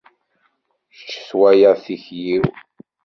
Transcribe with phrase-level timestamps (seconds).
[0.95, 2.43] Kečč twalaḍ tikli-w.